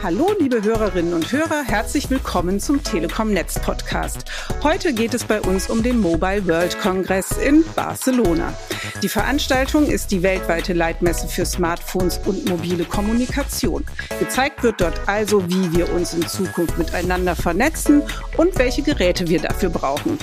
Hallo, 0.00 0.30
liebe 0.38 0.62
Hörerinnen 0.62 1.12
und 1.12 1.32
Hörer, 1.32 1.64
herzlich 1.66 2.08
willkommen 2.08 2.60
zum 2.60 2.84
Telekom 2.84 3.32
Netz 3.32 3.58
Podcast. 3.58 4.26
Heute 4.62 4.92
geht 4.92 5.12
es 5.12 5.24
bei 5.24 5.40
uns 5.40 5.68
um 5.68 5.82
den 5.82 5.98
Mobile 5.98 6.46
World 6.46 6.78
Congress 6.78 7.32
in 7.32 7.64
Barcelona. 7.74 8.54
Die 9.02 9.08
Veranstaltung 9.08 9.86
ist 9.86 10.12
die 10.12 10.22
weltweite 10.22 10.72
Leitmesse 10.72 11.26
für 11.26 11.44
Smartphones 11.44 12.20
und 12.26 12.48
mobile 12.48 12.84
Kommunikation. 12.84 13.84
Gezeigt 14.20 14.62
wird 14.62 14.80
dort 14.80 15.00
also, 15.08 15.48
wie 15.48 15.76
wir 15.76 15.92
uns 15.92 16.14
in 16.14 16.26
Zukunft 16.28 16.78
miteinander 16.78 17.34
vernetzen 17.34 18.02
und 18.36 18.56
welche 18.56 18.82
Geräte 18.82 19.26
wir 19.26 19.40
dafür 19.40 19.70
brauchen. 19.70 20.16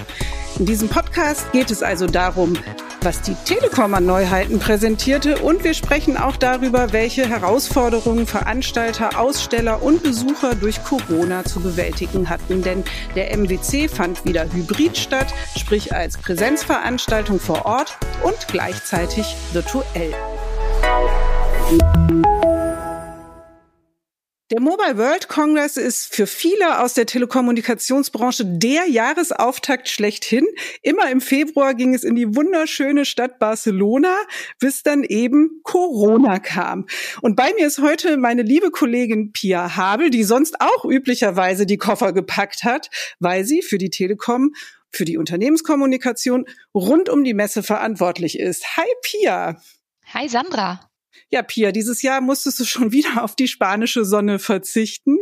In 0.57 0.65
diesem 0.65 0.87
Podcast 0.87 1.51
geht 1.51 1.69
es 1.69 1.83
also 1.83 2.07
darum, 2.07 2.53
was 3.05 3.21
die 3.21 3.35
Telekom 3.45 3.93
an 3.93 4.07
Neuheiten 4.07 4.57
präsentierte 4.57 5.37
und 5.37 5.63
wir 5.63 5.75
sprechen 5.75 6.17
auch 6.17 6.37
darüber, 6.37 6.91
welche 6.91 7.29
Herausforderungen 7.29 8.25
Veranstalter, 8.25 9.19
Aussteller 9.19 9.83
und 9.83 10.01
Besucher 10.01 10.55
durch 10.55 10.83
Corona 10.83 11.45
zu 11.45 11.59
bewältigen 11.59 12.29
hatten. 12.29 12.63
Denn 12.63 12.83
der 13.15 13.31
MWC 13.37 13.87
fand 13.87 14.25
wieder 14.25 14.51
hybrid 14.51 14.97
statt, 14.97 15.27
sprich 15.55 15.93
als 15.93 16.17
Präsenzveranstaltung 16.17 17.39
vor 17.39 17.65
Ort 17.65 17.95
und 18.23 18.47
gleichzeitig 18.47 19.35
virtuell. 19.53 20.13
Der 24.51 24.61
Mobile 24.61 24.99
World 24.99 25.27
Congress 25.27 25.75
ist 25.75 26.13
für 26.13 26.27
viele 26.27 26.79
aus 26.79 26.93
der 26.93 27.07
Telekommunikationsbranche 27.07 28.45
der 28.45 28.87
Jahresauftakt 28.87 29.89
schlechthin. 29.89 30.45
Immer 30.83 31.09
im 31.09 31.19
Februar 31.19 31.73
ging 31.73 31.95
es 31.95 32.03
in 32.03 32.13
die 32.13 32.35
wunderschöne 32.35 33.05
Stadt 33.05 33.39
Barcelona, 33.39 34.15
bis 34.59 34.83
dann 34.83 35.03
eben 35.03 35.61
Corona 35.63 36.37
kam. 36.37 36.85
Und 37.23 37.35
bei 37.35 37.53
mir 37.57 37.65
ist 37.65 37.79
heute 37.79 38.17
meine 38.17 38.43
liebe 38.43 38.69
Kollegin 38.69 39.31
Pia 39.31 39.77
Habel, 39.77 40.11
die 40.11 40.23
sonst 40.23 40.61
auch 40.61 40.85
üblicherweise 40.85 41.65
die 41.65 41.77
Koffer 41.77 42.13
gepackt 42.13 42.63
hat, 42.63 42.91
weil 43.19 43.45
sie 43.45 43.63
für 43.63 43.79
die 43.79 43.89
Telekom 43.89 44.51
für 44.91 45.05
die 45.05 45.17
Unternehmenskommunikation 45.17 46.45
rund 46.71 47.09
um 47.09 47.23
die 47.23 47.33
Messe 47.33 47.63
verantwortlich 47.63 48.37
ist. 48.37 48.77
Hi 48.77 48.87
Pia. 49.01 49.59
Hi 50.13 50.29
Sandra. 50.29 50.87
Ja, 51.31 51.41
Pia, 51.41 51.71
dieses 51.71 52.01
Jahr 52.01 52.21
musstest 52.21 52.59
du 52.59 52.65
schon 52.65 52.91
wieder 52.93 53.23
auf 53.23 53.35
die 53.35 53.47
spanische 53.47 54.05
Sonne 54.05 54.39
verzichten. 54.39 55.17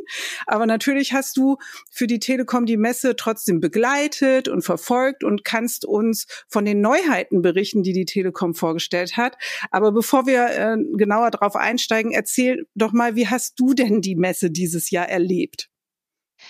Aber 0.45 0.65
natürlich 0.65 1.13
hast 1.13 1.37
du 1.37 1.57
für 1.89 2.07
die 2.07 2.19
Telekom 2.19 2.65
die 2.65 2.77
Messe 2.77 3.15
trotzdem 3.15 3.59
begleitet 3.59 4.47
und 4.47 4.63
verfolgt 4.63 5.23
und 5.23 5.45
kannst 5.45 5.85
uns 5.85 6.27
von 6.47 6.65
den 6.65 6.81
Neuheiten 6.81 7.41
berichten, 7.41 7.83
die 7.83 7.93
die 7.93 8.05
Telekom 8.05 8.53
vorgestellt 8.53 9.17
hat. 9.17 9.37
Aber 9.71 9.91
bevor 9.91 10.25
wir 10.27 10.47
äh, 10.47 10.77
genauer 10.97 11.31
darauf 11.31 11.55
einsteigen, 11.55 12.11
erzähl 12.11 12.67
doch 12.75 12.91
mal, 12.91 13.15
wie 13.15 13.27
hast 13.27 13.59
du 13.59 13.73
denn 13.73 14.01
die 14.01 14.15
Messe 14.15 14.51
dieses 14.51 14.91
Jahr 14.91 15.09
erlebt? 15.09 15.69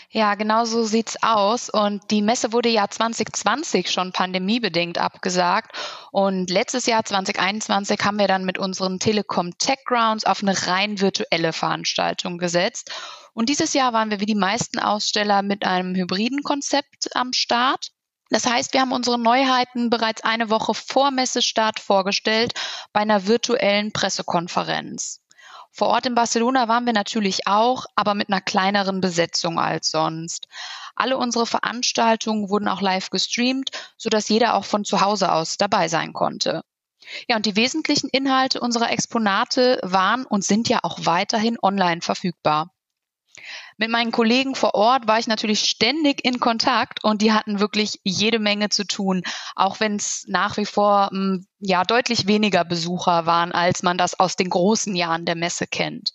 Ja, 0.09 0.35
genau 0.35 0.65
so 0.65 0.83
sieht's 0.83 1.21
aus. 1.23 1.69
Und 1.69 2.11
die 2.11 2.21
Messe 2.21 2.53
wurde 2.53 2.69
ja 2.69 2.87
2020 2.87 3.89
schon 3.89 4.11
pandemiebedingt 4.11 4.97
abgesagt. 4.97 5.75
Und 6.11 6.49
letztes 6.49 6.85
Jahr 6.85 7.03
2021 7.03 7.99
haben 8.03 8.19
wir 8.19 8.27
dann 8.27 8.45
mit 8.45 8.57
unseren 8.57 8.99
Telekom 8.99 9.57
Tech 9.57 9.79
Grounds 9.85 10.25
auf 10.25 10.41
eine 10.41 10.67
rein 10.67 11.01
virtuelle 11.01 11.53
Veranstaltung 11.53 12.37
gesetzt. 12.37 12.91
Und 13.33 13.49
dieses 13.49 13.73
Jahr 13.73 13.93
waren 13.93 14.11
wir 14.11 14.19
wie 14.19 14.27
die 14.27 14.35
meisten 14.35 14.79
Aussteller 14.79 15.41
mit 15.41 15.65
einem 15.65 15.95
hybriden 15.95 16.43
Konzept 16.43 17.15
am 17.15 17.33
Start. 17.33 17.89
Das 18.29 18.45
heißt, 18.45 18.73
wir 18.73 18.81
haben 18.81 18.91
unsere 18.91 19.19
Neuheiten 19.19 19.89
bereits 19.89 20.23
eine 20.23 20.49
Woche 20.49 20.73
vor 20.73 21.11
Messestart 21.11 21.79
vorgestellt 21.79 22.53
bei 22.91 23.01
einer 23.01 23.27
virtuellen 23.27 23.91
Pressekonferenz. 23.91 25.22
Vor 25.75 25.87
Ort 25.87 26.05
in 26.05 26.13
Barcelona 26.13 26.67
waren 26.67 26.85
wir 26.85 26.93
natürlich 26.93 27.47
auch, 27.47 27.87
aber 27.95 28.13
mit 28.13 28.29
einer 28.29 28.41
kleineren 28.41 29.01
Besetzung 29.01 29.59
als 29.59 29.89
sonst. 29.89 30.47
Alle 30.95 31.17
unsere 31.17 31.47
Veranstaltungen 31.47 32.47
wurden 32.49 32.67
auch 32.67 32.79
live 32.79 33.09
gestreamt, 33.09 33.71
sodass 33.97 34.29
jeder 34.29 34.53
auch 34.53 34.65
von 34.65 34.85
zu 34.85 35.01
Hause 35.01 35.31
aus 35.31 35.57
dabei 35.57 35.87
sein 35.87 36.13
konnte. 36.13 36.61
Ja, 37.27 37.37
und 37.37 37.47
die 37.47 37.55
wesentlichen 37.55 38.07
Inhalte 38.09 38.61
unserer 38.61 38.91
Exponate 38.91 39.79
waren 39.81 40.25
und 40.25 40.45
sind 40.45 40.69
ja 40.69 40.79
auch 40.83 40.99
weiterhin 41.05 41.57
online 41.59 42.01
verfügbar. 42.01 42.71
Mit 43.77 43.89
meinen 43.89 44.11
Kollegen 44.11 44.55
vor 44.55 44.75
Ort 44.75 45.07
war 45.07 45.17
ich 45.19 45.27
natürlich 45.27 45.61
ständig 45.61 46.23
in 46.23 46.39
Kontakt 46.39 47.03
und 47.03 47.21
die 47.21 47.33
hatten 47.33 47.59
wirklich 47.59 47.99
jede 48.03 48.39
Menge 48.39 48.69
zu 48.69 48.85
tun, 48.85 49.23
auch 49.55 49.79
wenn 49.79 49.95
es 49.95 50.25
nach 50.27 50.57
wie 50.57 50.65
vor 50.65 51.09
hm, 51.11 51.45
ja 51.59 51.83
deutlich 51.83 52.27
weniger 52.27 52.63
Besucher 52.63 53.25
waren, 53.25 53.51
als 53.51 53.83
man 53.83 53.97
das 53.97 54.19
aus 54.19 54.35
den 54.35 54.49
großen 54.49 54.95
Jahren 54.95 55.25
der 55.25 55.35
Messe 55.35 55.67
kennt. 55.67 56.11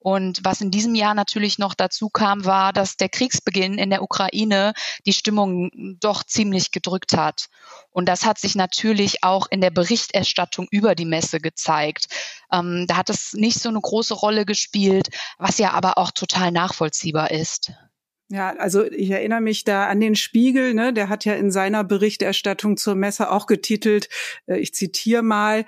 Und 0.00 0.40
was 0.44 0.60
in 0.60 0.70
diesem 0.70 0.94
Jahr 0.94 1.14
natürlich 1.14 1.58
noch 1.58 1.74
dazu 1.74 2.08
kam, 2.08 2.44
war, 2.44 2.72
dass 2.72 2.96
der 2.96 3.08
Kriegsbeginn 3.08 3.78
in 3.78 3.90
der 3.90 4.02
Ukraine 4.02 4.72
die 5.06 5.12
Stimmung 5.12 5.70
doch 6.00 6.22
ziemlich 6.22 6.70
gedrückt 6.70 7.16
hat. 7.16 7.46
Und 7.90 8.08
das 8.08 8.24
hat 8.24 8.38
sich 8.38 8.54
natürlich 8.54 9.24
auch 9.24 9.48
in 9.50 9.60
der 9.60 9.70
Berichterstattung 9.70 10.68
über 10.70 10.94
die 10.94 11.04
Messe 11.04 11.40
gezeigt. 11.40 12.06
Ähm, 12.52 12.86
da 12.86 12.96
hat 12.96 13.10
es 13.10 13.32
nicht 13.32 13.60
so 13.60 13.68
eine 13.68 13.80
große 13.80 14.14
Rolle 14.14 14.46
gespielt, 14.46 15.08
was 15.38 15.58
ja 15.58 15.72
aber 15.72 15.98
auch 15.98 16.12
total 16.12 16.52
nachvollziehbar 16.52 17.30
ist. 17.30 17.72
Ja, 18.30 18.54
also 18.56 18.84
ich 18.84 19.08
erinnere 19.10 19.40
mich 19.40 19.64
da 19.64 19.86
an 19.86 20.00
den 20.00 20.14
Spiegel, 20.14 20.74
ne, 20.74 20.92
der 20.92 21.08
hat 21.08 21.24
ja 21.24 21.32
in 21.32 21.50
seiner 21.50 21.82
Berichterstattung 21.82 22.76
zur 22.76 22.94
Messe 22.94 23.30
auch 23.30 23.46
getitelt, 23.46 24.10
äh, 24.46 24.58
ich 24.58 24.74
zitiere 24.74 25.22
mal, 25.22 25.64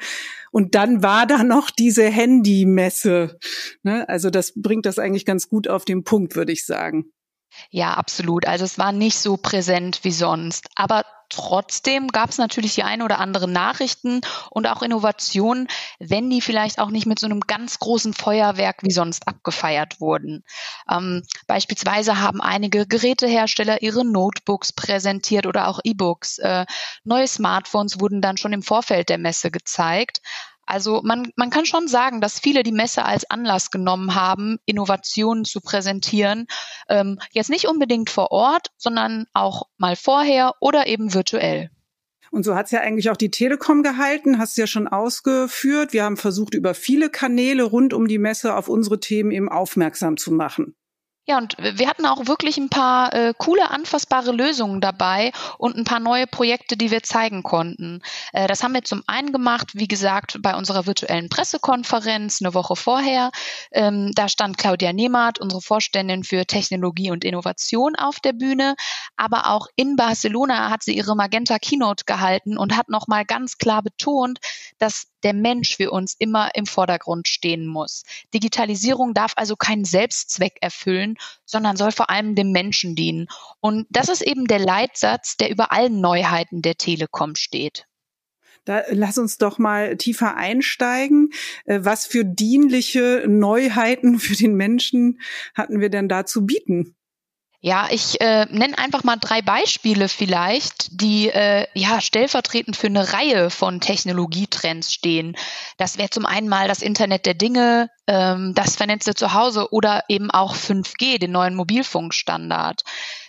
und 0.50 0.74
dann 0.74 1.02
war 1.02 1.26
da 1.26 1.42
noch 1.42 1.70
diese 1.70 2.04
Handymesse. 2.04 3.38
Ne? 3.82 4.06
Also 4.10 4.28
das 4.28 4.52
bringt 4.54 4.84
das 4.84 4.98
eigentlich 4.98 5.24
ganz 5.24 5.48
gut 5.48 5.68
auf 5.68 5.86
den 5.86 6.04
Punkt, 6.04 6.36
würde 6.36 6.52
ich 6.52 6.66
sagen. 6.66 7.06
Ja, 7.70 7.94
absolut. 7.94 8.46
Also 8.46 8.64
es 8.64 8.78
war 8.78 8.92
nicht 8.92 9.18
so 9.18 9.36
präsent 9.36 10.00
wie 10.02 10.12
sonst. 10.12 10.68
Aber 10.76 11.04
Trotzdem 11.30 12.08
gab 12.08 12.30
es 12.30 12.38
natürlich 12.38 12.74
die 12.74 12.82
ein 12.82 13.02
oder 13.02 13.20
andere 13.20 13.46
Nachrichten 13.46 14.20
und 14.50 14.66
auch 14.66 14.82
Innovationen, 14.82 15.68
wenn 16.00 16.28
die 16.28 16.40
vielleicht 16.40 16.80
auch 16.80 16.90
nicht 16.90 17.06
mit 17.06 17.20
so 17.20 17.26
einem 17.26 17.40
ganz 17.40 17.78
großen 17.78 18.14
Feuerwerk 18.14 18.78
wie 18.82 18.90
sonst 18.90 19.28
abgefeiert 19.28 20.00
wurden. 20.00 20.42
Ähm, 20.90 21.22
beispielsweise 21.46 22.18
haben 22.20 22.40
einige 22.40 22.84
Gerätehersteller 22.84 23.80
ihre 23.80 24.04
Notebooks 24.04 24.72
präsentiert 24.72 25.46
oder 25.46 25.68
auch 25.68 25.78
E-Books. 25.84 26.38
Äh, 26.38 26.66
neue 27.04 27.28
Smartphones 27.28 28.00
wurden 28.00 28.20
dann 28.20 28.36
schon 28.36 28.52
im 28.52 28.64
Vorfeld 28.64 29.08
der 29.08 29.18
Messe 29.18 29.52
gezeigt. 29.52 30.20
Also 30.70 31.02
man, 31.02 31.30
man 31.36 31.50
kann 31.50 31.66
schon 31.66 31.88
sagen, 31.88 32.20
dass 32.20 32.38
viele 32.38 32.62
die 32.62 32.72
Messe 32.72 33.04
als 33.04 33.28
Anlass 33.28 33.70
genommen 33.70 34.14
haben, 34.14 34.58
Innovationen 34.66 35.44
zu 35.44 35.60
präsentieren. 35.60 36.46
Ähm, 36.88 37.18
jetzt 37.32 37.50
nicht 37.50 37.66
unbedingt 37.66 38.08
vor 38.08 38.30
Ort, 38.30 38.68
sondern 38.76 39.26
auch 39.34 39.64
mal 39.78 39.96
vorher 39.96 40.54
oder 40.60 40.86
eben 40.86 41.12
virtuell. 41.12 41.70
Und 42.30 42.44
so 42.44 42.54
hat 42.54 42.66
es 42.66 42.72
ja 42.72 42.80
eigentlich 42.80 43.10
auch 43.10 43.16
die 43.16 43.32
Telekom 43.32 43.82
gehalten, 43.82 44.38
hast 44.38 44.56
du 44.56 44.60
ja 44.60 44.66
schon 44.68 44.86
ausgeführt. 44.86 45.92
Wir 45.92 46.04
haben 46.04 46.16
versucht, 46.16 46.54
über 46.54 46.74
viele 46.74 47.10
Kanäle 47.10 47.64
rund 47.64 47.92
um 47.92 48.06
die 48.06 48.18
Messe 48.18 48.54
auf 48.54 48.68
unsere 48.68 49.00
Themen 49.00 49.32
eben 49.32 49.48
aufmerksam 49.48 50.16
zu 50.16 50.30
machen. 50.30 50.76
Ja, 51.26 51.38
und 51.38 51.54
wir 51.58 51.88
hatten 51.88 52.06
auch 52.06 52.26
wirklich 52.26 52.56
ein 52.56 52.70
paar 52.70 53.14
äh, 53.14 53.34
coole, 53.36 53.70
anfassbare 53.70 54.32
Lösungen 54.32 54.80
dabei 54.80 55.30
und 55.58 55.76
ein 55.76 55.84
paar 55.84 56.00
neue 56.00 56.26
Projekte, 56.26 56.76
die 56.76 56.90
wir 56.90 57.02
zeigen 57.02 57.42
konnten. 57.42 58.02
Äh, 58.32 58.48
das 58.48 58.64
haben 58.64 58.74
wir 58.74 58.82
zum 58.82 59.04
einen 59.06 59.30
gemacht, 59.30 59.72
wie 59.74 59.86
gesagt, 59.86 60.38
bei 60.40 60.56
unserer 60.56 60.86
virtuellen 60.86 61.28
Pressekonferenz 61.28 62.40
eine 62.40 62.54
Woche 62.54 62.74
vorher. 62.74 63.30
Ähm, 63.70 64.10
da 64.14 64.28
stand 64.28 64.58
Claudia 64.58 64.92
Nehmert, 64.92 65.38
unsere 65.38 65.60
Vorständin 65.60 66.24
für 66.24 66.46
Technologie 66.46 67.10
und 67.12 67.24
Innovation, 67.24 67.94
auf 67.96 68.18
der 68.18 68.32
Bühne. 68.32 68.74
Aber 69.16 69.50
auch 69.50 69.68
in 69.76 69.96
Barcelona 69.96 70.70
hat 70.70 70.82
sie 70.82 70.96
ihre 70.96 71.14
Magenta 71.14 71.58
Keynote 71.58 72.06
gehalten 72.06 72.56
und 72.58 72.76
hat 72.76 72.88
nochmal 72.88 73.24
ganz 73.24 73.58
klar 73.58 73.82
betont, 73.82 74.40
dass 74.78 75.06
der 75.22 75.34
Mensch 75.34 75.76
für 75.76 75.90
uns 75.90 76.14
immer 76.18 76.50
im 76.54 76.66
Vordergrund 76.66 77.28
stehen 77.28 77.66
muss. 77.66 78.02
Digitalisierung 78.34 79.14
darf 79.14 79.32
also 79.36 79.56
keinen 79.56 79.84
Selbstzweck 79.84 80.58
erfüllen, 80.60 81.16
sondern 81.44 81.76
soll 81.76 81.92
vor 81.92 82.10
allem 82.10 82.34
dem 82.34 82.52
Menschen 82.52 82.94
dienen. 82.94 83.28
Und 83.60 83.86
das 83.90 84.08
ist 84.08 84.22
eben 84.22 84.46
der 84.46 84.58
Leitsatz, 84.58 85.36
der 85.36 85.50
über 85.50 85.72
allen 85.72 86.00
Neuheiten 86.00 86.62
der 86.62 86.76
Telekom 86.76 87.34
steht. 87.34 87.86
Da 88.64 88.82
lass 88.90 89.16
uns 89.16 89.38
doch 89.38 89.58
mal 89.58 89.96
tiefer 89.96 90.36
einsteigen. 90.36 91.30
Äh, 91.64 91.80
was 91.82 92.06
für 92.06 92.24
dienliche 92.24 93.24
Neuheiten 93.26 94.18
für 94.18 94.36
den 94.36 94.54
Menschen 94.54 95.20
hatten 95.54 95.80
wir 95.80 95.88
denn 95.88 96.08
da 96.08 96.26
zu 96.26 96.44
bieten? 96.44 96.94
Ja, 97.62 97.88
ich 97.90 98.18
äh, 98.22 98.46
nenne 98.46 98.78
einfach 98.78 99.04
mal 99.04 99.16
drei 99.16 99.42
Beispiele 99.42 100.08
vielleicht, 100.08 100.98
die 100.98 101.28
äh, 101.28 101.66
ja 101.74 102.00
stellvertretend 102.00 102.74
für 102.74 102.86
eine 102.86 103.12
Reihe 103.12 103.50
von 103.50 103.80
Technologietrends 103.80 104.94
stehen. 104.94 105.36
Das 105.76 105.98
wäre 105.98 106.08
zum 106.08 106.24
einen 106.24 106.48
mal 106.48 106.68
das 106.68 106.80
Internet 106.80 107.26
der 107.26 107.34
Dinge, 107.34 107.90
ähm, 108.06 108.54
das 108.54 108.76
vernetzte 108.76 109.14
Zuhause 109.14 109.74
oder 109.74 110.04
eben 110.08 110.30
auch 110.30 110.56
5G, 110.56 111.18
den 111.18 111.32
neuen 111.32 111.54
Mobilfunkstandard. 111.54 112.82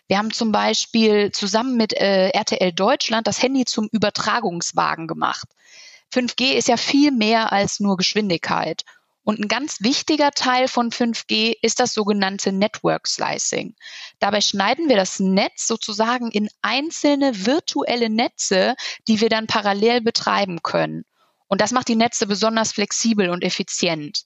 Wir 0.08 0.18
haben 0.18 0.32
zum 0.32 0.54
Beispiel 0.54 1.34
zusammen 1.34 1.76
mit 1.76 1.92
äh, 1.92 2.30
RTL 2.30 2.72
Deutschland 2.72 3.28
das 3.28 3.44
Handy 3.44 3.66
zum 3.66 3.90
Übertragungswagen 3.92 5.08
gemacht. 5.08 5.50
5G 6.14 6.54
ist 6.54 6.70
ja 6.70 6.78
viel 6.78 7.12
mehr 7.12 7.52
als 7.52 7.82
nur 7.82 7.98
Geschwindigkeit. 7.98 8.84
Und 9.24 9.40
ein 9.40 9.48
ganz 9.48 9.82
wichtiger 9.82 10.32
Teil 10.32 10.68
von 10.68 10.90
5G 10.92 11.56
ist 11.62 11.80
das 11.80 11.94
sogenannte 11.94 12.52
Network 12.52 13.08
Slicing. 13.08 13.76
Dabei 14.20 14.42
schneiden 14.42 14.90
wir 14.90 14.96
das 14.96 15.20
Netz 15.20 15.68
sozusagen 15.68 16.32
in 16.32 16.50
einzelne 16.62 17.46
virtuelle 17.46 18.10
Netze, 18.10 18.76
die 19.08 19.22
wir 19.22 19.30
dann 19.30 19.46
parallel 19.46 20.02
betreiben 20.02 20.64
können. 20.64 21.06
Und 21.48 21.62
das 21.62 21.72
macht 21.72 21.88
die 21.88 21.96
Netze 21.96 22.26
besonders 22.26 22.72
flexibel 22.72 23.30
und 23.30 23.44
effizient. 23.44 24.24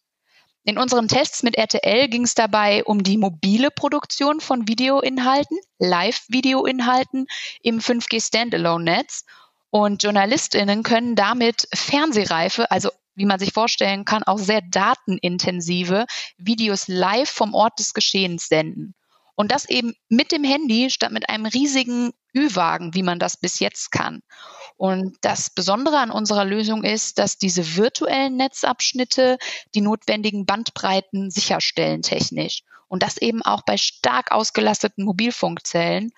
In 0.63 0.79
unseren 0.79 1.07
Tests 1.07 1.43
mit 1.43 1.57
RTL 1.57 2.07
ging 2.07 2.23
es 2.23 2.33
dabei 2.33 2.83
um 2.85 3.03
die 3.03 3.17
mobile 3.17 3.69
Produktion 3.69 4.39
von 4.39 4.67
Videoinhalten, 4.67 5.57
Live-Videoinhalten 5.77 7.27
im 7.61 7.79
5G 7.79 8.25
Standalone-Netz. 8.25 9.25
Und 9.69 10.03
JournalistInnen 10.03 10.83
können 10.83 11.15
damit 11.15 11.67
Fernsehreife, 11.73 12.71
also 12.71 12.89
wie 13.15 13.25
man 13.25 13.39
sich 13.39 13.53
vorstellen 13.53 14.05
kann, 14.05 14.23
auch 14.23 14.37
sehr 14.37 14.61
datenintensive 14.61 16.05
Videos 16.37 16.87
live 16.87 17.29
vom 17.29 17.53
Ort 17.53 17.79
des 17.79 17.93
Geschehens 17.93 18.47
senden. 18.47 18.93
Und 19.35 19.51
das 19.51 19.65
eben 19.65 19.93
mit 20.07 20.31
dem 20.31 20.43
Handy 20.43 20.89
statt 20.89 21.11
mit 21.11 21.29
einem 21.29 21.45
riesigen 21.45 22.11
Ü-Wagen, 22.35 22.93
wie 22.93 23.03
man 23.03 23.19
das 23.19 23.37
bis 23.37 23.59
jetzt 23.59 23.91
kann. 23.91 24.21
Und 24.77 25.17
das 25.21 25.49
Besondere 25.49 25.99
an 25.99 26.11
unserer 26.11 26.45
Lösung 26.45 26.83
ist, 26.83 27.17
dass 27.17 27.37
diese 27.37 27.75
virtuellen 27.75 28.35
Netzabschnitte 28.35 29.37
die 29.73 29.81
notwendigen 29.81 30.45
Bandbreiten 30.45 31.31
sicherstellen 31.31 32.01
technisch. 32.01 32.63
Und 32.87 33.03
das 33.03 33.17
eben 33.17 33.41
auch 33.41 33.63
bei 33.63 33.77
stark 33.77 34.31
ausgelasteten 34.31 35.05
Mobilfunkzellen. 35.05 36.11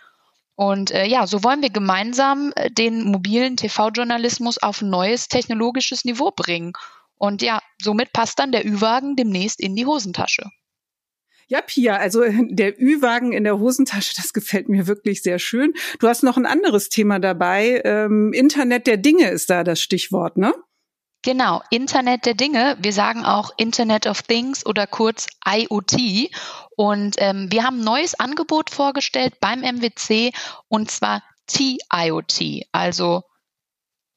Und 0.57 0.89
äh, 0.89 1.05
ja, 1.05 1.27
so 1.27 1.43
wollen 1.43 1.61
wir 1.61 1.69
gemeinsam 1.69 2.51
äh, 2.55 2.71
den 2.71 3.03
mobilen 3.03 3.57
TV-Journalismus 3.57 4.57
auf 4.57 4.81
ein 4.81 4.89
neues 4.89 5.27
technologisches 5.27 6.03
Niveau 6.03 6.31
bringen. 6.31 6.73
Und 7.15 7.43
ja, 7.43 7.61
somit 7.79 8.11
passt 8.11 8.39
dann 8.39 8.51
der 8.51 8.65
Ü-Wagen 8.65 9.15
demnächst 9.15 9.61
in 9.61 9.75
die 9.75 9.85
Hosentasche. 9.85 10.49
Ja, 11.47 11.61
Pia, 11.61 11.97
also 11.97 12.23
äh, 12.23 12.33
der 12.49 12.81
Ü-Wagen 12.81 13.33
in 13.33 13.43
der 13.43 13.59
Hosentasche, 13.59 14.15
das 14.17 14.33
gefällt 14.33 14.67
mir 14.67 14.87
wirklich 14.87 15.21
sehr 15.21 15.37
schön. 15.37 15.73
Du 15.99 16.07
hast 16.07 16.23
noch 16.23 16.37
ein 16.37 16.47
anderes 16.47 16.89
Thema 16.89 17.19
dabei. 17.19 17.83
Ähm, 17.85 18.33
Internet 18.33 18.87
der 18.87 18.97
Dinge 18.97 19.29
ist 19.29 19.51
da 19.51 19.63
das 19.63 19.79
Stichwort, 19.79 20.37
ne? 20.37 20.55
Genau, 21.27 21.61
Internet 21.71 22.25
der 22.25 22.35
Dinge. 22.35 22.77
Wir 22.79 22.93
sagen 22.93 23.25
auch 23.25 23.51
Internet 23.57 24.07
of 24.07 24.21
Things 24.21 24.65
oder 24.65 24.87
kurz 24.87 25.27
IoT. 25.45 26.31
Und 26.77 27.17
ähm, 27.17 27.51
wir 27.51 27.65
haben 27.65 27.81
ein 27.81 27.83
neues 27.83 28.17
Angebot 28.17 28.69
vorgestellt 28.69 29.33
beim 29.41 29.59
MWC 29.59 30.31
und 30.69 30.89
zwar 30.89 31.21
T-IoT, 31.47 32.67
also 32.71 33.23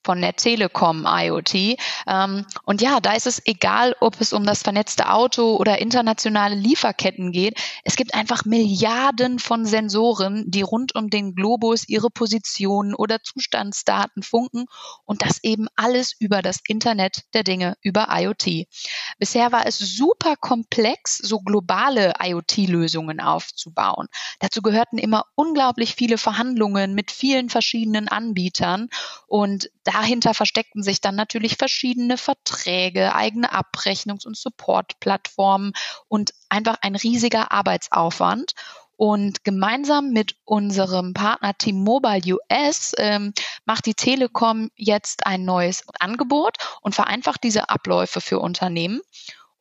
von 0.05 0.20
der 0.20 0.35
Telekom 0.35 1.06
IoT. 1.06 1.76
Ähm, 2.06 2.47
und 2.64 2.81
ja, 2.81 3.00
da 3.00 3.12
ist 3.12 3.26
es 3.26 3.44
egal, 3.44 3.94
ob 4.00 4.20
es 4.20 4.32
um 4.32 4.44
das 4.44 4.62
vernetzte 4.62 5.11
Auto 5.11 5.56
oder 5.56 5.79
internationale 5.79 6.55
Lieferketten 6.55 7.32
geht. 7.32 7.58
Es 7.85 7.97
gibt 7.97 8.14
einfach 8.14 8.44
Milliarden 8.44 9.38
von 9.38 9.67
Sensoren, 9.67 10.44
die 10.50 10.62
rund 10.62 10.94
um 10.94 11.11
den 11.11 11.35
Globus 11.35 11.88
ihre 11.88 12.11
Positionen 12.11 12.94
oder 12.94 13.23
Zustandsdaten 13.23 14.23
funken 14.23 14.67
und 15.05 15.23
das 15.23 15.43
eben 15.43 15.69
alles 15.76 16.14
über 16.19 16.43
das 16.43 16.61
Internet 16.67 17.25
der 17.35 17.44
Dinge, 17.44 17.76
über 17.82 18.08
IoT. 18.11 18.67
Bisher 19.19 19.53
war 19.53 19.67
es 19.67 19.79
super 19.79 20.37
komplex, 20.37 21.19
so 21.19 21.41
globale 21.41 22.14
IoT-Lösungen 22.20 23.20
aufzubauen. 23.20 24.08
Dazu 24.38 24.62
gehörten 24.62 24.99
immer 24.99 25.25
unglaublich 25.35 25.94
viele 25.94 26.19
Verhandlungen 26.19 26.94
mit 26.94 27.11
vielen 27.11 27.50
verschiedenen 27.50 28.08
Anbietern 28.08 28.88
und 29.26 29.70
dahinter 29.90 30.34
versteckten 30.34 30.82
sich 30.82 31.00
dann 31.00 31.16
natürlich 31.16 31.56
verschiedene 31.56 32.16
Verträge, 32.16 33.14
eigene 33.14 33.52
Abrechnungs- 33.52 34.26
und 34.26 34.37
Support-Plattformen 34.37 35.72
und 36.08 36.32
einfach 36.48 36.76
ein 36.82 36.94
riesiger 36.94 37.52
Arbeitsaufwand. 37.52 38.52
Und 38.96 39.44
gemeinsam 39.44 40.10
mit 40.10 40.37
unserem 40.44 41.14
Partner 41.14 41.54
T-Mobile 41.56 42.37
US 42.37 42.92
ähm, 42.98 43.32
macht 43.64 43.87
die 43.87 43.94
Telekom 43.94 44.70
jetzt 44.76 45.26
ein 45.26 45.46
neues 45.46 45.84
Angebot 45.98 46.58
und 46.82 46.94
vereinfacht 46.94 47.43
diese 47.43 47.70
Abläufe 47.70 48.20
für 48.20 48.40
Unternehmen. 48.40 49.00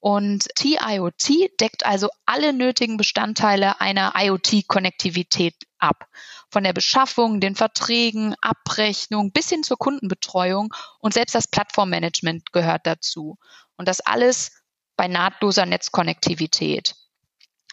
Und 0.01 0.47
TIoT 0.55 1.51
deckt 1.59 1.85
also 1.85 2.09
alle 2.25 2.53
nötigen 2.53 2.97
Bestandteile 2.97 3.79
einer 3.81 4.13
IoT-Konnektivität 4.15 5.55
ab. 5.77 6.07
Von 6.51 6.63
der 6.63 6.73
Beschaffung, 6.73 7.39
den 7.39 7.55
Verträgen, 7.55 8.35
Abrechnung 8.41 9.31
bis 9.31 9.49
hin 9.49 9.63
zur 9.63 9.77
Kundenbetreuung 9.77 10.73
und 10.99 11.13
selbst 11.13 11.35
das 11.35 11.47
Plattformmanagement 11.47 12.51
gehört 12.51 12.85
dazu. 12.85 13.37
Und 13.77 13.87
das 13.87 14.01
alles 14.01 14.51
bei 14.97 15.07
nahtloser 15.07 15.65
Netzkonnektivität. 15.65 16.95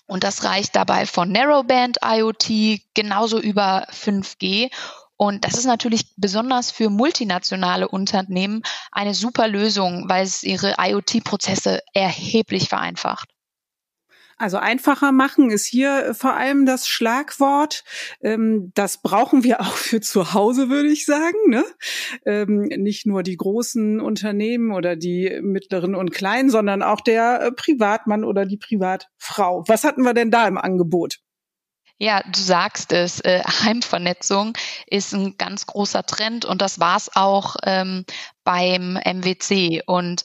Und 0.07 0.23
das 0.23 0.45
reicht 0.45 0.77
dabei 0.77 1.07
von 1.07 1.33
Narrowband 1.33 1.99
IoT 2.05 2.81
genauso 2.95 3.41
über 3.41 3.89
5G 3.91 4.71
und 5.17 5.45
das 5.45 5.55
ist 5.55 5.65
natürlich 5.65 6.15
besonders 6.17 6.71
für 6.71 6.91
multinationale 6.91 7.89
Unternehmen 7.89 8.63
eine 8.93 9.15
super 9.15 9.49
Lösung, 9.49 10.09
weil 10.09 10.25
es 10.25 10.43
ihre 10.43 10.75
IoT-Prozesse 10.79 11.81
erheblich 11.95 12.69
vereinfacht. 12.69 13.31
Also 14.39 14.59
einfacher 14.59 15.13
machen 15.13 15.51
ist 15.51 15.65
hier 15.65 16.15
vor 16.15 16.35
allem 16.35 16.67
das 16.67 16.87
Schlagwort. 16.89 17.85
Ähm, 18.21 18.71
das 18.75 19.01
brauchen 19.01 19.45
wir 19.45 19.61
auch 19.63 19.77
für 19.77 20.01
zu 20.01 20.35
Hause, 20.35 20.69
würde 20.69 20.91
ich 20.91 21.07
sagen. 21.07 21.39
Ne? 21.49 21.65
Ähm, 22.27 22.65
nicht 22.65 23.07
nur 23.07 23.23
die 23.23 23.37
großen 23.37 24.01
Unternehmen 24.01 24.73
oder 24.73 24.95
die 24.95 25.39
mittleren 25.43 25.95
und 25.95 26.11
kleinen, 26.11 26.51
sondern 26.51 26.83
auch 26.83 27.01
der 27.01 27.41
äh, 27.41 27.53
Privatmann 27.53 28.25
oder 28.25 28.45
die 28.45 28.59
Privatfrau. 28.59 29.65
Was 29.69 29.85
hatten 29.85 30.03
wir 30.03 30.13
denn 30.13 30.31
da 30.31 30.47
im 30.47 30.59
Angebot? 30.59 31.21
Ja, 31.99 32.23
du 32.23 32.39
sagst 32.39 32.93
es, 32.93 33.21
äh, 33.21 33.43
Heimvernetzung 33.43 34.53
ist 34.87 35.15
ein 35.15 35.39
ganz 35.39 35.65
großer 35.65 36.05
Trend 36.05 36.45
und 36.45 36.61
das 36.61 36.79
war 36.79 36.99
es 36.99 37.17
auch 37.17 37.57
ähm, 37.65 38.05
beim 38.45 38.99
MWC. 39.03 39.83
Und 39.87 40.25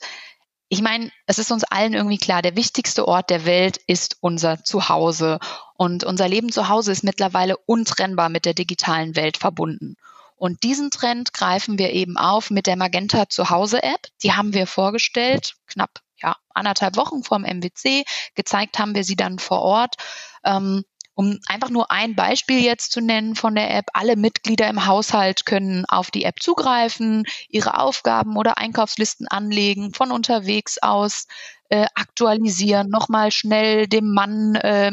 ich 0.72 0.80
meine, 0.80 1.12
es 1.26 1.38
ist 1.38 1.52
uns 1.52 1.64
allen 1.64 1.92
irgendwie 1.92 2.16
klar, 2.16 2.40
der 2.40 2.56
wichtigste 2.56 3.06
Ort 3.06 3.28
der 3.28 3.44
Welt 3.44 3.76
ist 3.88 4.16
unser 4.20 4.64
Zuhause. 4.64 5.38
Und 5.74 6.02
unser 6.02 6.28
Leben 6.28 6.50
zu 6.50 6.70
Hause 6.70 6.92
ist 6.92 7.04
mittlerweile 7.04 7.58
untrennbar 7.58 8.30
mit 8.30 8.46
der 8.46 8.54
digitalen 8.54 9.14
Welt 9.14 9.36
verbunden. 9.36 9.96
Und 10.34 10.62
diesen 10.62 10.90
Trend 10.90 11.34
greifen 11.34 11.78
wir 11.78 11.92
eben 11.92 12.16
auf 12.16 12.48
mit 12.48 12.66
der 12.66 12.76
Magenta 12.76 13.28
Zuhause 13.28 13.82
App. 13.82 14.00
Die 14.22 14.32
haben 14.32 14.54
wir 14.54 14.66
vorgestellt, 14.66 15.56
knapp 15.66 16.00
ja, 16.22 16.36
anderthalb 16.54 16.96
Wochen 16.96 17.22
vor 17.22 17.38
dem 17.38 17.58
MWC. 17.58 18.04
Gezeigt 18.34 18.78
haben 18.78 18.94
wir 18.94 19.04
sie 19.04 19.16
dann 19.16 19.38
vor 19.38 19.60
Ort. 19.60 19.96
Ähm, 20.42 20.84
um 21.14 21.38
einfach 21.46 21.70
nur 21.70 21.90
ein 21.90 22.14
Beispiel 22.14 22.62
jetzt 22.62 22.92
zu 22.92 23.00
nennen 23.00 23.34
von 23.34 23.54
der 23.54 23.74
App, 23.74 23.86
alle 23.92 24.16
Mitglieder 24.16 24.68
im 24.68 24.86
Haushalt 24.86 25.46
können 25.46 25.84
auf 25.86 26.10
die 26.10 26.24
App 26.24 26.40
zugreifen, 26.40 27.24
ihre 27.48 27.78
Aufgaben 27.78 28.36
oder 28.36 28.58
Einkaufslisten 28.58 29.28
anlegen, 29.28 29.92
von 29.92 30.10
unterwegs 30.10 30.78
aus 30.78 31.26
äh, 31.68 31.86
aktualisieren, 31.94 32.90
nochmal 32.90 33.30
schnell 33.30 33.86
dem 33.86 34.12
Mann 34.12 34.54
äh, 34.56 34.90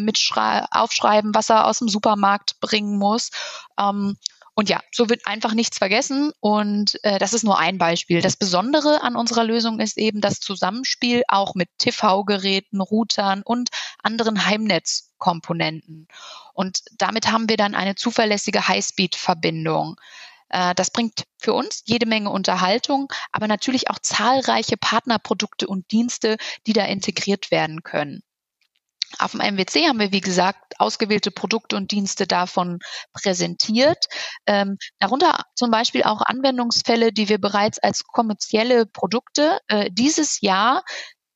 aufschreiben, 0.72 1.36
was 1.36 1.50
er 1.50 1.68
aus 1.68 1.80
dem 1.80 1.90
Supermarkt 1.90 2.60
bringen 2.60 2.98
muss. 2.98 3.32
Ähm, 3.78 4.18
und 4.60 4.68
ja, 4.68 4.82
so 4.92 5.08
wird 5.08 5.26
einfach 5.26 5.54
nichts 5.54 5.78
vergessen. 5.78 6.34
Und 6.42 7.02
äh, 7.06 7.18
das 7.18 7.32
ist 7.32 7.46
nur 7.46 7.58
ein 7.58 7.78
Beispiel. 7.78 8.20
Das 8.20 8.36
Besondere 8.36 9.04
an 9.04 9.16
unserer 9.16 9.46
Lösung 9.46 9.80
ist 9.80 9.98
eben 9.98 10.20
das 10.20 10.42
Zusammenspiel 10.42 11.24
auch 11.30 11.56
mit 11.56 11.70
TV-Geräten, 11.78 12.82
Routern 12.82 13.42
und 13.42 13.70
anderen 14.04 14.46
Heimnetzkomponenten. 14.46 16.10
Und 16.54 16.82
damit 16.98 17.32
haben 17.32 17.48
wir 17.48 17.56
dann 17.56 17.74
eine 17.74 17.96
zuverlässige 17.96 18.68
Highspeed-Verbindung. 18.68 19.96
Äh, 20.50 20.76
das 20.76 20.92
bringt 20.92 21.24
für 21.38 21.54
uns 21.54 21.84
jede 21.86 22.06
Menge 22.06 22.30
Unterhaltung, 22.30 23.08
aber 23.32 23.48
natürlich 23.48 23.90
auch 23.90 24.00
zahlreiche 24.00 24.76
Partnerprodukte 24.76 25.68
und 25.68 25.90
Dienste, 25.94 26.36
die 26.68 26.74
da 26.74 26.84
integriert 26.84 27.50
werden 27.50 27.82
können. 27.84 28.24
Auf 29.18 29.32
dem 29.32 29.42
MWC 29.42 29.88
haben 29.88 30.00
wir, 30.00 30.12
wie 30.12 30.22
gesagt, 30.22 30.80
ausgewählte 30.80 31.32
Produkte 31.32 31.76
und 31.76 31.92
Dienste 31.92 32.28
davon 32.28 32.80
präsentiert. 33.14 34.06
Ähm, 34.46 34.78
darunter 35.00 35.44
zum 35.56 35.72
Beispiel 35.72 36.04
auch 36.04 36.22
Anwendungsfälle, 36.22 37.12
die 37.12 37.28
wir 37.28 37.40
bereits 37.40 37.80
als 37.80 38.04
kommerzielle 38.04 38.86
Produkte 38.86 39.60
äh, 39.68 39.90
dieses 39.92 40.42
Jahr 40.42 40.84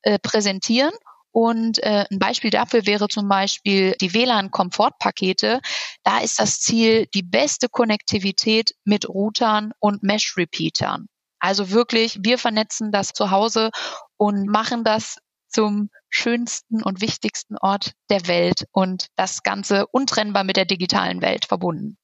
äh, 0.02 0.18
präsentieren. 0.18 0.92
Und 1.32 1.82
äh, 1.82 2.04
ein 2.12 2.20
Beispiel 2.20 2.50
dafür 2.50 2.86
wäre 2.86 3.08
zum 3.08 3.28
Beispiel 3.28 3.96
die 4.00 4.14
WLAN-Komfortpakete. 4.14 5.60
Da 6.04 6.18
ist 6.20 6.38
das 6.38 6.60
Ziel 6.60 7.06
die 7.12 7.24
beste 7.24 7.68
Konnektivität 7.68 8.70
mit 8.84 9.08
Routern 9.08 9.72
und 9.80 10.04
Mesh-Repeatern. 10.04 11.06
Also 11.40 11.70
wirklich, 11.70 12.20
wir 12.22 12.38
vernetzen 12.38 12.92
das 12.92 13.08
zu 13.08 13.32
Hause 13.32 13.70
und 14.16 14.46
machen 14.46 14.84
das 14.84 15.18
zum 15.48 15.90
schönsten 16.14 16.82
und 16.82 17.00
wichtigsten 17.00 17.56
Ort 17.58 17.92
der 18.10 18.26
Welt 18.26 18.66
und 18.70 19.08
das 19.16 19.42
Ganze 19.42 19.86
untrennbar 19.88 20.44
mit 20.44 20.56
der 20.56 20.64
digitalen 20.64 21.20
Welt 21.22 21.46
verbunden. 21.46 21.98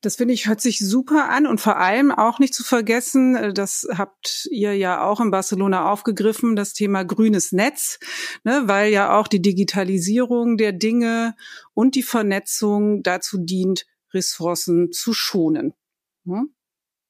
Das 0.00 0.16
finde 0.16 0.34
ich, 0.34 0.46
hört 0.46 0.60
sich 0.60 0.78
super 0.78 1.30
an 1.30 1.46
und 1.46 1.60
vor 1.60 1.78
allem 1.78 2.12
auch 2.12 2.38
nicht 2.38 2.54
zu 2.54 2.62
vergessen, 2.62 3.36
äh, 3.36 3.52
das 3.52 3.88
habt 3.96 4.46
ihr 4.50 4.76
ja 4.76 5.04
auch 5.04 5.20
in 5.20 5.30
Barcelona 5.30 5.90
aufgegriffen, 5.90 6.56
das 6.56 6.74
Thema 6.74 7.04
grünes 7.04 7.52
Netz, 7.52 7.98
ne, 8.44 8.62
weil 8.66 8.92
ja 8.92 9.18
auch 9.18 9.26
die 9.26 9.42
Digitalisierung 9.42 10.56
der 10.56 10.72
Dinge 10.72 11.34
und 11.72 11.94
die 11.94 12.02
Vernetzung 12.02 13.02
dazu 13.02 13.38
dient, 13.38 13.86
Ressourcen 14.12 14.92
zu 14.92 15.12
schonen. 15.12 15.74
Hm? 16.24 16.53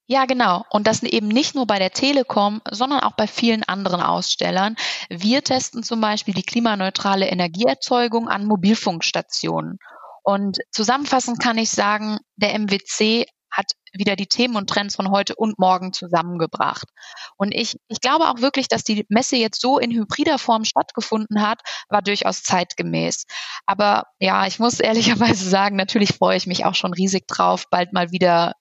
Ja, 0.06 0.26
genau. 0.26 0.64
Und 0.70 0.86
das 0.86 1.02
eben 1.02 1.28
nicht 1.28 1.54
nur 1.54 1.66
bei 1.66 1.78
der 1.78 1.90
Telekom, 1.90 2.60
sondern 2.70 3.00
auch 3.00 3.12
bei 3.12 3.26
vielen 3.26 3.62
anderen 3.62 4.02
Ausstellern. 4.02 4.76
Wir 5.08 5.42
testen 5.42 5.82
zum 5.82 6.00
Beispiel 6.00 6.34
die 6.34 6.42
klimaneutrale 6.42 7.26
Energieerzeugung 7.26 8.28
an 8.28 8.46
Mobilfunkstationen. 8.46 9.78
Und 10.22 10.58
zusammenfassend 10.72 11.40
kann 11.40 11.56
ich 11.56 11.70
sagen, 11.70 12.18
der 12.36 12.58
MWC 12.58 13.26
hat 13.50 13.72
wieder 13.92 14.16
die 14.16 14.26
Themen 14.26 14.56
und 14.56 14.68
Trends 14.68 14.96
von 14.96 15.10
heute 15.10 15.36
und 15.36 15.58
morgen 15.58 15.92
zusammengebracht. 15.92 16.88
Und 17.36 17.54
ich, 17.54 17.76
ich 17.88 18.00
glaube 18.00 18.28
auch 18.28 18.40
wirklich, 18.40 18.68
dass 18.68 18.82
die 18.82 19.06
Messe 19.08 19.36
jetzt 19.36 19.60
so 19.60 19.78
in 19.78 19.92
hybrider 19.92 20.38
Form 20.38 20.64
stattgefunden 20.64 21.40
hat, 21.40 21.60
war 21.88 22.02
durchaus 22.02 22.42
zeitgemäß. 22.42 23.24
Aber 23.66 24.04
ja, 24.18 24.46
ich 24.46 24.58
muss 24.58 24.80
ehrlicherweise 24.80 25.48
sagen, 25.48 25.76
natürlich 25.76 26.12
freue 26.12 26.36
ich 26.36 26.46
mich 26.46 26.64
auch 26.64 26.74
schon 26.74 26.92
riesig 26.92 27.26
drauf, 27.28 27.66
bald 27.70 27.92
mal 27.92 28.10
wieder 28.10 28.54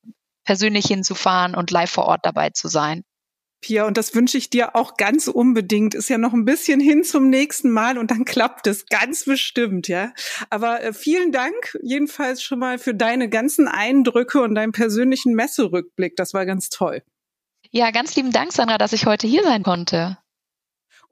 persönlich 0.43 0.85
hinzufahren 0.85 1.55
und 1.55 1.71
live 1.71 1.91
vor 1.91 2.05
Ort 2.05 2.21
dabei 2.23 2.49
zu 2.49 2.67
sein. 2.67 3.03
Pia, 3.63 3.85
und 3.85 3.97
das 3.97 4.13
wünsche 4.13 4.37
ich 4.37 4.49
dir 4.49 4.75
auch 4.75 4.97
ganz 4.97 5.27
unbedingt. 5.27 5.95
Ist 5.95 6.09
ja 6.09 6.17
noch 6.17 6.33
ein 6.33 6.45
bisschen 6.45 6.79
hin 6.79 7.03
zum 7.03 7.29
nächsten 7.29 7.71
Mal 7.71 7.97
und 7.97 8.11
dann 8.11 8.25
klappt 8.25 8.67
es 8.67 8.85
ganz 8.85 9.25
bestimmt, 9.25 9.87
ja. 9.87 10.11
Aber 10.49 10.83
äh, 10.83 10.93
vielen 10.93 11.31
Dank 11.31 11.77
jedenfalls 11.81 12.43
schon 12.43 12.59
mal 12.59 12.77
für 12.77 12.93
deine 12.93 13.29
ganzen 13.29 13.67
Eindrücke 13.67 14.41
und 14.41 14.53
deinen 14.55 14.73
persönlichen 14.73 15.33
Messerückblick. 15.33 16.15
Das 16.17 16.33
war 16.33 16.45
ganz 16.45 16.69
toll. 16.69 17.01
Ja, 17.71 17.89
ganz 17.91 18.15
lieben 18.15 18.31
Dank, 18.31 18.51
Sandra, 18.51 18.77
dass 18.77 18.93
ich 18.93 19.07
heute 19.07 19.25
hier 19.25 19.43
sein 19.43 19.63
konnte. 19.63 20.17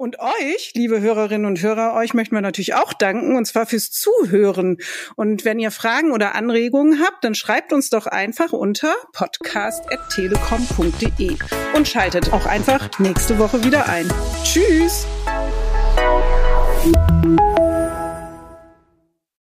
Und 0.02 0.20
euch, 0.20 0.72
liebe 0.74 1.00
Hörerinnen 1.00 1.46
und 1.46 1.62
Hörer, 1.62 1.94
euch 1.94 2.16
möchten 2.16 2.34
wir 2.34 2.42
natürlich 2.42 2.74
auch 2.74 2.92
danken, 2.92 3.36
und 3.36 3.46
zwar 3.46 3.68
fürs 3.68 3.92
Zuhören. 3.92 4.78
Und 5.16 5.46
wenn 5.46 5.60
ihr 5.60 5.70
Fragen 5.70 6.12
oder 6.12 6.34
Anregungen 6.34 7.04
habt, 7.06 7.24
dann 7.24 7.36
schreibt 7.36 7.72
uns 7.72 7.92
doch 7.92 8.08
einfach 8.08 8.52
unter 8.52 8.96
podcast.telekom.de 9.14 11.38
und 11.76 11.88
schaltet 11.88 12.34
auch 12.34 12.48
einfach 12.48 12.98
nächste 12.98 13.38
Woche 13.38 13.64
wieder 13.64 13.88
ein. 13.90 14.12
Tschüss! 14.44 15.06